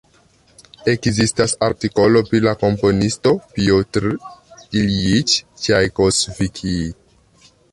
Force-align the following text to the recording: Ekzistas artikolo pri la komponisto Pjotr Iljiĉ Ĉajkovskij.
Ekzistas 0.91 1.51
artikolo 1.67 2.23
pri 2.31 2.39
la 2.47 2.53
komponisto 2.63 3.35
Pjotr 3.57 4.09
Iljiĉ 4.81 5.37
Ĉajkovskij. 5.67 6.83